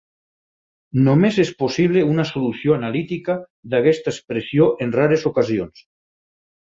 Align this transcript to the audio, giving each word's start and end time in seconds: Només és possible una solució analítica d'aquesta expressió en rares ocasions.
Només 1.07 1.35
és 1.43 1.51
possible 1.59 2.03
una 2.13 2.25
solució 2.29 2.77
analítica 2.77 3.35
d'aquesta 3.75 4.15
expressió 4.17 4.71
en 4.87 4.95
rares 5.01 5.27
ocasions. 5.33 5.85